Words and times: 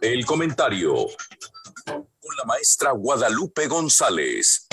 El 0.00 0.24
comentario 0.26 0.94
con 1.86 2.36
la 2.36 2.44
maestra 2.46 2.92
Guadalupe 2.92 3.66
González. 3.66 4.66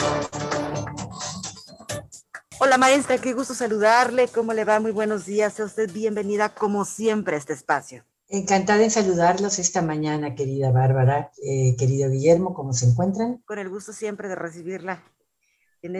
Hola 2.59 2.77
maestra, 2.77 3.17
qué 3.17 3.33
gusto 3.33 3.53
saludarle. 3.53 4.27
¿Cómo 4.27 4.53
le 4.53 4.63
va? 4.63 4.79
Muy 4.79 4.91
buenos 4.91 5.25
días. 5.25 5.53
Sea 5.53 5.65
usted 5.65 5.91
bienvenida 5.91 6.53
como 6.55 6.85
siempre 6.85 7.35
a 7.35 7.39
este 7.39 7.53
espacio. 7.53 8.05
Encantada 8.27 8.83
en 8.83 8.91
saludarlos 8.91 9.59
esta 9.59 9.81
mañana, 9.81 10.33
querida 10.33 10.71
Bárbara, 10.71 11.31
eh, 11.43 11.75
querido 11.77 12.09
Guillermo, 12.09 12.53
¿cómo 12.53 12.73
se 12.73 12.87
encuentran? 12.87 13.37
Con 13.45 13.59
el 13.59 13.69
gusto 13.69 13.93
siempre 13.93 14.27
de 14.27 14.35
recibirla. 14.35 15.03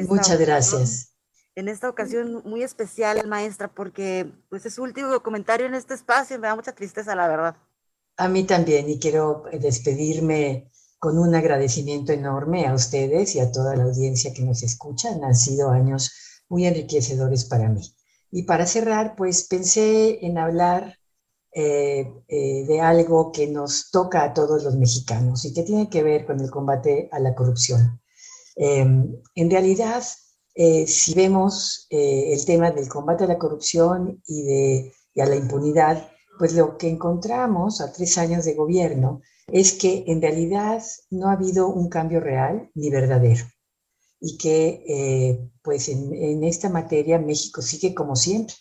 Muchas 0.08 0.40
gracias. 0.40 1.16
En 1.54 1.70
esta 1.70 1.88
ocasión 1.88 2.42
muy 2.44 2.64
especial, 2.64 3.26
maestra, 3.28 3.70
porque 3.70 4.32
pues 4.50 4.66
es 4.66 4.74
su 4.74 4.84
último 4.84 5.22
comentario 5.22 5.68
en 5.68 5.76
este 5.76 5.94
espacio, 5.94 6.40
me 6.40 6.48
da 6.48 6.56
mucha 6.56 6.74
tristeza, 6.74 7.16
la 7.16 7.28
verdad. 7.28 7.56
A 8.18 8.28
mí 8.30 8.44
también, 8.44 8.90
y 8.90 9.00
quiero 9.00 9.44
despedirme 9.52 10.72
con 11.00 11.20
un 11.20 11.36
agradecimiento 11.36 12.14
enorme 12.14 12.66
a 12.66 12.74
ustedes 12.74 13.36
y 13.36 13.40
a 13.40 13.52
toda 13.52 13.76
la 13.76 13.84
audiencia 13.84 14.34
que 14.34 14.44
nos 14.44 14.64
escuchan. 14.64 15.24
Han 15.24 15.36
sido 15.36 15.70
años 15.70 16.12
muy 16.50 16.66
enriquecedores 16.66 17.46
para 17.46 17.70
mí. 17.70 17.82
Y 18.32 18.44
para 18.44 18.66
cerrar, 18.66 19.16
pues 19.16 19.48
pensé 19.48 20.26
en 20.26 20.38
hablar 20.38 20.98
eh, 21.58 22.12
eh, 22.28 22.66
de 22.68 22.82
algo 22.82 23.32
que 23.32 23.48
nos 23.48 23.90
toca 23.90 24.24
a 24.24 24.34
todos 24.34 24.64
los 24.64 24.76
mexicanos 24.76 25.46
y 25.46 25.54
que 25.54 25.64
tiene 25.64 25.90
que 25.90 26.04
ver 26.04 26.26
con 26.26 26.40
el 26.42 26.52
combate 26.52 27.08
a 27.12 27.20
la 27.20 27.34
corrupción. 27.34 28.02
Em, 28.58 29.16
en 29.36 29.50
realidad, 29.52 30.04
eh, 30.54 30.86
si 30.88 31.14
vemos 31.14 31.88
el 31.90 32.46
tema 32.46 32.72
del 32.72 32.90
combate 32.90 33.24
a 33.24 33.28
la 33.28 33.38
corrupción 33.38 34.22
y, 34.28 34.44
de, 34.44 34.94
y 35.14 35.22
a 35.22 35.26
la 35.26 35.36
impunidad, 35.36 36.10
pues 36.38 36.54
lo 36.54 36.78
que 36.78 36.90
encontramos 36.90 37.82
a 37.82 37.92
tres 37.92 38.18
años 38.18 38.46
de 38.46 38.54
gobierno 38.54 39.22
es 39.48 39.74
que 39.74 40.04
en 40.08 40.22
realidad 40.22 40.84
no 41.10 41.30
ha 41.30 41.34
habido 41.34 41.68
un 41.68 41.90
cambio 41.90 42.20
real 42.20 42.70
ni 42.74 42.90
verdadero 42.90 43.46
y 44.20 44.38
que 44.38 45.52
pues 45.62 45.90
en, 45.90 46.44
esta 46.44 46.70
materia 46.70 47.20
México 47.20 47.62
sigue 47.62 47.94
como 47.94 48.16
siempre 48.16 48.56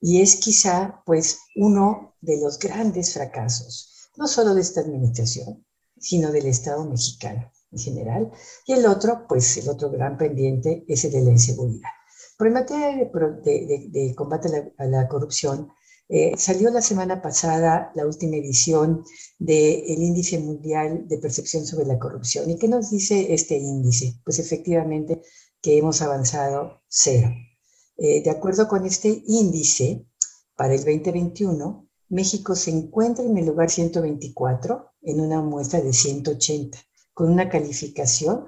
y 0.00 0.20
es 0.20 0.36
quizá 0.36 1.02
pues 1.04 1.40
uno 1.56 2.14
de 2.20 2.40
los 2.40 2.58
grandes 2.58 3.14
fracasos, 3.14 4.10
no 4.16 4.26
solo 4.26 4.54
de 4.54 4.60
esta 4.60 4.80
administración, 4.80 5.64
sino 5.98 6.30
del 6.30 6.46
Estado 6.46 6.84
mexicano 6.84 7.50
en 7.72 7.78
general. 7.78 8.30
Y 8.66 8.72
el 8.72 8.86
otro, 8.86 9.26
pues 9.28 9.56
el 9.56 9.68
otro 9.68 9.90
gran 9.90 10.16
pendiente 10.16 10.84
es 10.88 11.04
el 11.04 11.12
de 11.12 11.22
la 11.22 11.30
inseguridad. 11.30 11.90
Por 12.36 12.46
en 12.46 12.52
materia 12.52 12.96
de, 12.96 13.88
de, 13.90 14.14
combate 14.14 14.72
a 14.78 14.84
la, 14.86 15.08
corrupción, 15.08 15.72
eh, 16.08 16.32
salió 16.38 16.70
la 16.70 16.80
semana 16.80 17.20
pasada 17.20 17.92
la 17.94 18.06
última 18.06 18.36
edición 18.36 19.04
del 19.38 20.02
Índice 20.02 20.38
Mundial 20.38 21.06
de 21.06 21.18
Percepción 21.18 21.66
sobre 21.66 21.86
la 21.86 21.98
Corrupción. 21.98 22.48
¿Y 22.50 22.56
qué 22.56 22.66
nos 22.66 22.90
dice 22.90 23.34
este 23.34 23.58
índice? 23.58 24.14
Pues 24.24 24.38
efectivamente 24.38 25.20
que 25.60 25.76
hemos 25.76 26.00
avanzado 26.00 26.80
cero. 26.88 27.30
Eh, 27.98 28.22
de 28.22 28.30
acuerdo 28.30 28.68
con 28.68 28.86
este 28.86 29.22
índice, 29.26 30.06
para 30.56 30.74
el 30.74 30.80
2021, 30.80 31.88
México 32.08 32.56
se 32.56 32.70
encuentra 32.70 33.24
en 33.24 33.36
el 33.36 33.46
lugar 33.46 33.70
124 33.70 34.92
en 35.02 35.20
una 35.20 35.42
muestra 35.42 35.80
de 35.80 35.92
180, 35.92 36.78
con 37.12 37.30
una 37.30 37.48
calificación 37.50 38.46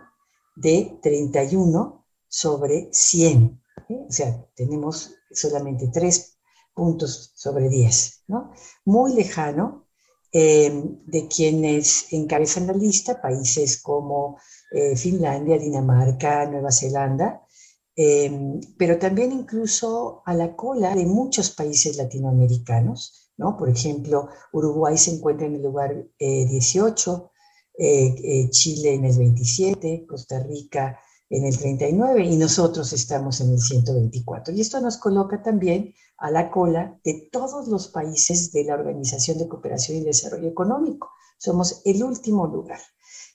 de 0.57 0.99
31 1.03 2.07
sobre 2.27 2.89
100. 2.93 3.63
O 3.89 4.13
sea, 4.13 4.47
tenemos 4.55 5.15
solamente 5.31 5.91
3 5.93 6.40
puntos 6.75 7.33
sobre 7.35 7.69
10, 7.69 8.25
¿no? 8.29 8.53
Muy 8.85 9.15
lejano 9.15 9.87
eh, 10.33 10.73
de 11.07 11.29
quienes 11.29 12.13
encabezan 12.13 12.67
la 12.67 12.73
lista, 12.73 13.21
países 13.21 13.83
como 13.83 14.39
eh, 14.73 14.97
Finlandia, 14.97 15.59
Dinamarca, 15.59 16.47
Nueva 16.47 16.71
Zelanda, 16.71 17.43
Em, 18.03 18.61
pero 18.79 18.99
también 18.99 19.31
incluso 19.31 20.23
a 20.25 20.33
la 20.33 20.57
cola 20.57 20.95
de 20.95 21.05
muchos 21.05 21.51
países 21.51 21.99
latinoamericanos, 21.99 23.31
¿no? 23.37 23.59
Por 23.59 23.69
ejemplo, 23.69 24.29
Uruguay 24.53 24.97
se 24.97 25.11
encuentra 25.17 25.47
en 25.47 25.57
el 25.57 25.63
lugar 25.63 26.07
18, 26.19 27.31
eh, 27.79 28.15
eh, 28.25 28.51
Chile 28.51 28.95
en 28.95 29.05
el 29.05 29.19
27, 29.19 30.07
Costa 30.09 30.39
Rica 30.41 30.99
en 31.31 31.45
el 31.45 31.57
39 31.57 32.25
y 32.25 32.37
nosotros 32.37 32.93
estamos 32.93 33.41
en 33.41 33.53
el 33.53 33.61
124. 33.61 34.53
Y 34.53 34.61
esto 34.61 34.81
nos 34.81 34.99
coloca 34.99 35.43
también 35.43 35.95
a 36.19 36.31
la 36.31 36.51
cola 36.51 37.01
de 37.05 37.29
todos 37.33 37.69
los 37.69 37.89
países 37.89 38.53
de 38.53 38.65
la 38.65 38.75
Organización 38.75 39.39
de 39.39 39.49
Cooperación 39.49 39.99
y 39.99 40.05
Desarrollo 40.05 40.49
Económico. 40.49 41.11
Somos 41.39 41.83
el 41.85 42.03
último 42.03 42.47
lugar 42.47 42.81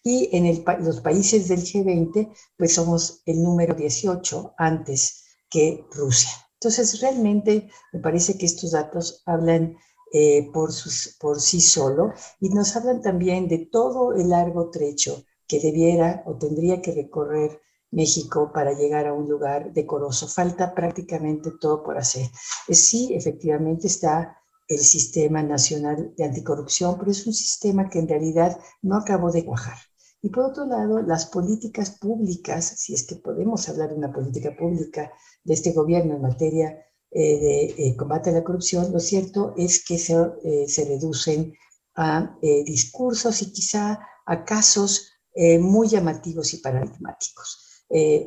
y 0.03 0.29
en 0.33 0.63
los 0.85 1.01
países 1.01 1.47
del 1.47 1.61
G20, 1.61 2.31
pues 2.57 2.73
somos 2.73 3.23
el 3.25 3.41
número 3.41 3.73
18 3.73 4.53
antes 4.57 5.23
que 5.49 5.87
Rusia. 5.91 6.29
Entonces, 6.53 6.99
realmente 7.01 7.69
me 7.93 7.99
parece 7.99 8.37
que 8.37 8.45
estos 8.45 8.71
datos 8.71 9.23
hablan 9.25 9.77
eh, 10.13 10.49
por, 10.53 10.71
sus, 10.71 11.17
por 11.19 11.41
sí 11.41 11.61
solo 11.61 12.13
y 12.39 12.49
nos 12.49 12.75
hablan 12.75 13.01
también 13.01 13.47
de 13.47 13.67
todo 13.71 14.13
el 14.13 14.29
largo 14.29 14.69
trecho 14.69 15.23
que 15.47 15.59
debiera 15.59 16.23
o 16.25 16.35
tendría 16.35 16.81
que 16.81 16.91
recorrer 16.91 17.59
México 17.95 18.51
para 18.53 18.73
llegar 18.73 19.07
a 19.07 19.13
un 19.13 19.27
lugar 19.27 19.73
decoroso. 19.73 20.27
Falta 20.27 20.75
prácticamente 20.75 21.51
todo 21.59 21.81
por 21.83 21.97
hacer. 21.97 22.27
Sí, 22.69 23.13
efectivamente 23.13 23.87
está 23.87 24.37
el 24.67 24.79
Sistema 24.79 25.41
Nacional 25.43 26.13
de 26.17 26.25
Anticorrupción, 26.25 26.97
pero 26.97 27.11
es 27.11 27.25
un 27.25 27.33
sistema 27.33 27.89
que 27.89 27.99
en 27.99 28.07
realidad 28.07 28.59
no 28.81 28.97
acabó 28.97 29.31
de 29.31 29.45
cuajar. 29.45 29.77
Y 30.21 30.29
por 30.29 30.45
otro 30.45 30.65
lado, 30.65 31.01
las 31.03 31.27
políticas 31.27 31.91
públicas, 31.99 32.65
si 32.77 32.95
es 32.95 33.05
que 33.05 33.15
podemos 33.15 33.69
hablar 33.69 33.89
de 33.89 33.95
una 33.95 34.11
política 34.11 34.55
pública 34.57 35.11
de 35.43 35.53
este 35.53 35.71
gobierno 35.71 36.15
en 36.15 36.21
materia 36.21 36.79
eh, 37.11 37.39
de 37.39 37.63
eh, 37.77 37.95
combate 37.95 38.31
a 38.31 38.33
la 38.33 38.43
corrupción, 38.43 38.91
lo 38.91 38.99
cierto 38.99 39.53
es 39.55 39.85
que 39.85 39.99
se, 39.99 40.15
eh, 40.43 40.65
se 40.67 40.85
reducen 40.85 41.53
a 41.97 42.37
discursos 42.41 43.41
y 43.41 43.53
quizá 43.53 43.97
a 44.25 44.43
casos 44.43 45.13
muy 45.61 45.87
llamativos 45.87 46.53
y 46.53 46.57
paradigmáticos. 46.57 47.64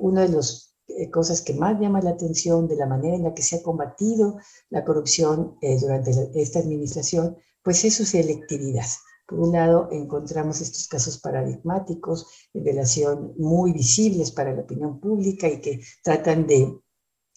Una 0.00 0.22
de 0.22 0.30
las 0.30 0.74
cosas 1.12 1.42
que 1.42 1.52
más 1.54 1.78
llama 1.78 2.00
la 2.00 2.10
atención 2.10 2.66
de 2.66 2.76
la 2.76 2.86
manera 2.86 3.16
en 3.16 3.24
la 3.24 3.34
que 3.34 3.42
se 3.42 3.56
ha 3.56 3.62
combatido 3.62 4.38
la 4.70 4.84
corrupción 4.84 5.58
durante 5.80 6.10
esta 6.34 6.60
administración, 6.60 7.36
pues 7.62 7.84
es 7.84 7.94
su 7.94 8.04
selectividad. 8.04 8.86
Por 9.28 9.40
un 9.40 9.52
lado, 9.52 9.90
encontramos 9.92 10.62
estos 10.62 10.88
casos 10.88 11.18
paradigmáticos 11.18 12.28
en 12.54 12.64
relación 12.64 13.34
muy 13.36 13.74
visibles 13.74 14.30
para 14.30 14.54
la 14.54 14.62
opinión 14.62 14.98
pública 15.00 15.46
y 15.46 15.60
que 15.60 15.80
tratan 16.02 16.46
de, 16.46 16.80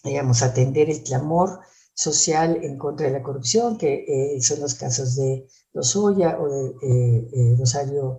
digamos, 0.02 0.42
atender 0.42 0.88
el 0.88 1.02
clamor 1.02 1.60
social 1.92 2.58
en 2.62 2.78
contra 2.78 3.08
de 3.08 3.12
la 3.12 3.22
corrupción, 3.22 3.76
que 3.76 4.06
eh, 4.08 4.40
son 4.40 4.60
los 4.60 4.74
casos 4.74 5.16
de 5.16 5.46
Lozoya 5.74 6.40
o 6.40 6.48
de 6.48 6.68
eh, 6.82 7.28
eh, 7.30 7.56
Rosario 7.58 8.16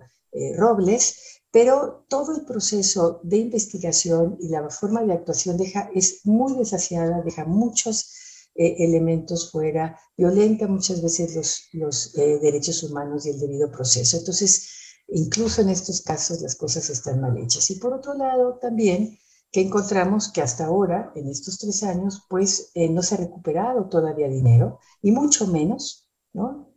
Robles, 0.56 1.33
pero 1.54 2.04
todo 2.08 2.34
el 2.34 2.44
proceso 2.44 3.20
de 3.22 3.36
investigación 3.36 4.36
y 4.40 4.48
la 4.48 4.68
forma 4.70 5.04
de 5.04 5.12
actuación 5.12 5.56
deja, 5.56 5.88
es 5.94 6.26
muy 6.26 6.56
desasiada, 6.56 7.22
deja 7.22 7.44
muchos 7.44 8.48
eh, 8.56 8.74
elementos 8.80 9.52
fuera, 9.52 9.96
violenta 10.16 10.66
muchas 10.66 11.00
veces 11.00 11.36
los, 11.36 11.68
los 11.74 12.18
eh, 12.18 12.40
derechos 12.40 12.82
humanos 12.82 13.24
y 13.24 13.30
el 13.30 13.38
debido 13.38 13.70
proceso. 13.70 14.16
Entonces, 14.16 14.68
incluso 15.06 15.62
en 15.62 15.68
estos 15.68 16.02
casos 16.02 16.40
las 16.40 16.56
cosas 16.56 16.90
están 16.90 17.20
mal 17.20 17.38
hechas. 17.38 17.70
Y 17.70 17.76
por 17.76 17.92
otro 17.92 18.14
lado, 18.14 18.58
también 18.60 19.16
que 19.52 19.60
encontramos 19.60 20.32
que 20.32 20.42
hasta 20.42 20.64
ahora, 20.64 21.12
en 21.14 21.28
estos 21.28 21.58
tres 21.58 21.84
años, 21.84 22.24
pues 22.28 22.72
eh, 22.74 22.88
no 22.88 23.00
se 23.00 23.14
ha 23.14 23.18
recuperado 23.18 23.88
todavía 23.88 24.26
dinero 24.26 24.80
y 25.00 25.12
mucho 25.12 25.46
menos, 25.46 26.08
¿no? 26.32 26.72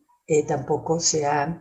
tampoco 0.45 0.99
se 0.99 1.25
ha 1.25 1.57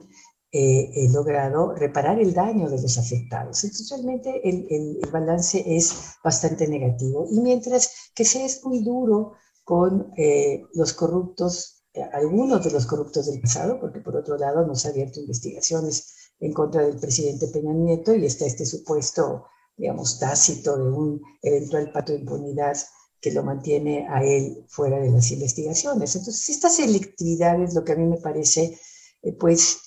logrado 1.13 1.75
reparar 1.75 2.19
el 2.19 2.33
daño 2.33 2.69
de 2.69 2.81
los 2.81 2.99
afectados. 2.99 3.65
Entonces, 3.65 3.91
realmente 3.91 4.41
el, 4.49 4.67
el, 4.71 4.99
el, 5.03 5.11
balance 5.11 5.63
es 5.67 5.93
bastante 6.23 6.67
negativo. 6.69 7.27
Y 7.31 7.41
mientras 7.41 8.11
que 8.15 8.25
se 8.25 8.45
es 8.45 8.65
muy 8.65 8.83
duro 8.83 9.35
con 9.67 10.13
eh, 10.17 10.63
los 10.75 10.93
corruptos, 10.93 11.83
eh, 11.93 12.01
algunos 12.13 12.63
de 12.65 12.71
los 12.71 12.87
corruptos 12.87 13.27
del 13.27 13.41
pasado, 13.41 13.81
porque 13.81 13.99
por 13.99 14.15
otro 14.15 14.39
lado 14.39 14.65
nos 14.65 14.87
ha 14.87 14.91
abierto 14.91 15.19
investigaciones 15.19 16.31
en 16.39 16.53
contra 16.53 16.83
del 16.83 17.01
presidente 17.01 17.49
Peña 17.49 17.73
Nieto 17.73 18.15
y 18.15 18.25
está 18.27 18.47
este 18.47 18.65
supuesto, 18.65 19.47
digamos, 19.77 20.21
tácito 20.21 20.77
de 20.77 20.89
un 20.89 21.21
eventual 21.43 21.91
pato 21.91 22.13
de 22.13 22.21
impunidad 22.21 22.77
que 23.21 23.33
lo 23.33 23.43
mantiene 23.43 24.07
a 24.09 24.23
él 24.23 24.65
fuera 24.69 25.01
de 25.01 25.11
las 25.11 25.33
investigaciones. 25.33 26.15
Entonces, 26.15 26.49
esta 26.49 26.69
selectividad 26.69 27.61
es 27.61 27.75
lo 27.75 27.83
que 27.83 27.93
a 27.93 27.97
mí 27.97 28.07
me 28.07 28.19
parece, 28.19 28.63
eh, 28.63 28.79
pues, 29.39 29.83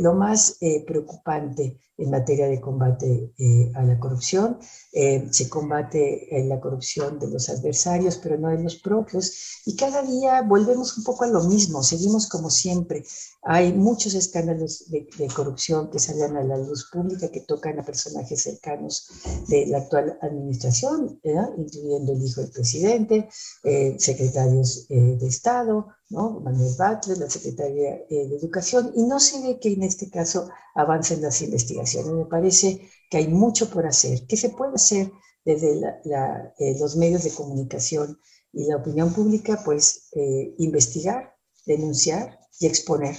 lo 0.00 0.14
más 0.14 0.58
preocupante 0.86 1.78
en 1.96 2.10
materia 2.10 2.48
de 2.48 2.60
combate 2.60 3.32
eh, 3.38 3.70
a 3.74 3.82
la 3.82 3.98
corrupción. 3.98 4.58
Eh, 4.92 5.28
se 5.30 5.48
combate 5.48 6.28
la 6.46 6.60
corrupción 6.60 7.18
de 7.18 7.28
los 7.28 7.48
adversarios, 7.48 8.18
pero 8.18 8.36
no 8.38 8.48
de 8.48 8.62
los 8.62 8.76
propios. 8.76 9.60
Y 9.64 9.76
cada 9.76 10.02
día 10.02 10.42
volvemos 10.42 10.96
un 10.98 11.04
poco 11.04 11.24
a 11.24 11.28
lo 11.28 11.42
mismo, 11.44 11.82
seguimos 11.82 12.28
como 12.28 12.50
siempre. 12.50 13.04
Hay 13.42 13.72
muchos 13.72 14.14
escándalos 14.14 14.90
de, 14.90 15.06
corrupción 15.34 15.90
que 15.90 15.98
salen 15.98 16.36
a 16.36 16.44
la 16.44 16.56
luz 16.56 16.88
pública 16.92 17.30
que 17.30 17.40
tocan 17.40 17.78
a 17.78 17.84
personajes 17.84 18.42
cercanos 18.42 19.08
de 19.48 19.66
la 19.66 19.78
actual 19.78 20.18
administración, 20.22 21.20
incluyendo 21.56 22.12
el 22.12 22.22
hijo 22.22 22.40
del 22.40 22.50
presidente, 22.50 23.28
eh, 23.64 23.96
secretarios 23.98 24.86
de 24.88 25.26
Estado, 25.26 25.88
¿no? 26.10 26.40
Manuel 26.40 26.74
Butler, 26.78 27.18
la 27.18 27.30
Secretaría 27.30 28.02
de 28.08 28.36
Educación, 28.36 28.92
y 28.94 29.04
no 29.04 29.18
se 29.18 29.40
ve 29.42 29.58
que 29.58 29.72
en 29.72 29.82
este 29.82 30.10
caso 30.10 30.48
avancen 30.74 31.22
las 31.22 31.40
investigaciones. 31.42 31.83
Me 32.14 32.26
parece 32.26 32.90
que 33.10 33.18
hay 33.18 33.28
mucho 33.28 33.70
por 33.70 33.86
hacer. 33.86 34.26
¿Qué 34.26 34.36
se 34.36 34.50
puede 34.50 34.74
hacer 34.74 35.10
desde 35.44 35.78
eh, 35.78 36.76
los 36.78 36.96
medios 36.96 37.24
de 37.24 37.32
comunicación 37.32 38.18
y 38.52 38.66
la 38.66 38.76
opinión 38.76 39.12
pública? 39.12 39.60
Pues 39.64 40.08
eh, 40.12 40.54
investigar, 40.58 41.34
denunciar 41.66 42.38
y 42.60 42.66
exponer. 42.66 43.16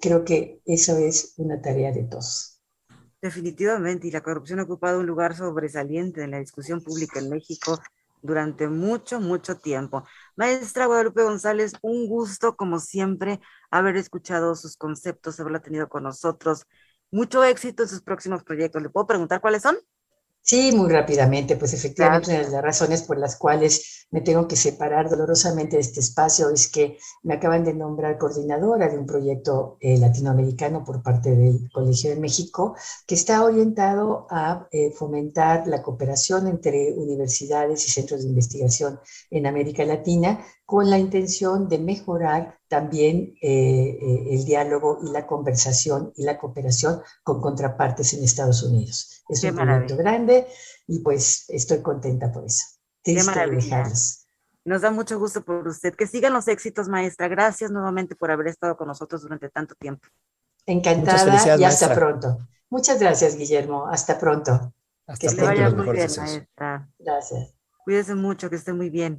Creo 0.00 0.24
que 0.24 0.62
eso 0.64 0.96
es 0.96 1.34
una 1.36 1.60
tarea 1.60 1.92
de 1.92 2.04
todos. 2.04 2.60
Definitivamente, 3.22 4.08
y 4.08 4.10
la 4.10 4.22
corrupción 4.22 4.60
ha 4.60 4.62
ocupado 4.62 5.00
un 5.00 5.06
lugar 5.06 5.36
sobresaliente 5.36 6.22
en 6.22 6.30
la 6.30 6.38
discusión 6.38 6.82
pública 6.82 7.18
en 7.18 7.28
México 7.28 7.78
durante 8.22 8.68
mucho, 8.68 9.20
mucho 9.20 9.58
tiempo. 9.58 10.04
Maestra 10.36 10.86
Guadalupe 10.86 11.22
González, 11.22 11.72
un 11.82 12.08
gusto, 12.08 12.56
como 12.56 12.78
siempre, 12.78 13.40
haber 13.70 13.96
escuchado 13.96 14.54
sus 14.54 14.76
conceptos, 14.76 15.38
haberla 15.38 15.60
tenido 15.60 15.88
con 15.88 16.04
nosotros. 16.04 16.66
Mucho 17.10 17.42
éxito 17.44 17.82
en 17.82 17.88
sus 17.88 18.02
próximos 18.02 18.44
proyectos. 18.44 18.82
¿Le 18.82 18.90
puedo 18.90 19.06
preguntar 19.06 19.40
cuáles 19.40 19.62
son? 19.62 19.76
Sí, 20.42 20.72
muy 20.72 20.90
rápidamente, 20.90 21.54
pues 21.56 21.74
efectivamente 21.74 22.30
una 22.30 22.40
de 22.40 22.50
las 22.50 22.62
razones 22.62 23.02
por 23.02 23.18
las 23.18 23.36
cuales 23.36 24.06
me 24.10 24.22
tengo 24.22 24.48
que 24.48 24.56
separar 24.56 25.08
dolorosamente 25.08 25.76
de 25.76 25.82
este 25.82 26.00
espacio 26.00 26.48
es 26.50 26.68
que 26.70 26.98
me 27.22 27.34
acaban 27.34 27.62
de 27.62 27.74
nombrar 27.74 28.16
coordinadora 28.18 28.88
de 28.88 28.98
un 28.98 29.06
proyecto 29.06 29.76
eh, 29.80 29.98
latinoamericano 29.98 30.82
por 30.82 31.02
parte 31.02 31.36
del 31.36 31.70
Colegio 31.70 32.10
de 32.10 32.18
México 32.18 32.74
que 33.06 33.14
está 33.14 33.44
orientado 33.44 34.26
a 34.30 34.66
eh, 34.72 34.92
fomentar 34.92 35.68
la 35.68 35.82
cooperación 35.82 36.48
entre 36.48 36.94
universidades 36.94 37.86
y 37.86 37.90
centros 37.90 38.22
de 38.22 38.28
investigación 38.30 38.98
en 39.30 39.46
América 39.46 39.84
Latina 39.84 40.44
con 40.64 40.88
la 40.88 40.98
intención 40.98 41.68
de 41.68 41.78
mejorar 41.78 42.59
también 42.70 43.34
eh, 43.42 43.98
eh, 44.00 44.26
el 44.30 44.44
diálogo 44.44 45.00
y 45.02 45.10
la 45.10 45.26
conversación 45.26 46.12
y 46.16 46.22
la 46.22 46.38
cooperación 46.38 47.02
con 47.24 47.40
contrapartes 47.40 48.14
en 48.14 48.22
Estados 48.22 48.62
Unidos. 48.62 49.24
Es 49.28 49.42
un 49.42 49.56
proyecto 49.56 49.96
grande 49.96 50.46
y 50.86 51.00
pues 51.00 51.46
estoy 51.48 51.82
contenta 51.82 52.30
por 52.30 52.44
eso. 52.44 52.64
Qué 53.02 53.20
maravilla. 53.24 53.90
Nos 54.64 54.82
da 54.82 54.92
mucho 54.92 55.18
gusto 55.18 55.42
por 55.42 55.66
usted. 55.66 55.96
Que 55.96 56.06
sigan 56.06 56.32
los 56.32 56.46
éxitos, 56.46 56.88
maestra. 56.88 57.26
Gracias 57.26 57.72
nuevamente 57.72 58.14
por 58.14 58.30
haber 58.30 58.46
estado 58.46 58.76
con 58.76 58.86
nosotros 58.86 59.22
durante 59.22 59.48
tanto 59.48 59.74
tiempo. 59.74 60.06
Encantada 60.64 61.58
y 61.58 61.64
hasta 61.64 61.92
pronto. 61.92 62.38
Muchas 62.68 63.00
gracias, 63.00 63.36
Guillermo. 63.36 63.88
Hasta 63.88 64.16
pronto. 64.16 64.72
que 65.18 65.26
esté 65.26 65.42
muy 65.42 65.54
bien, 65.56 65.76
maestra. 65.76 66.88
Gracias. 67.00 67.52
Cuídese 67.84 68.14
mucho, 68.14 68.48
que 68.48 68.56
esté 68.56 68.72
muy 68.72 68.90
bien. 68.90 69.18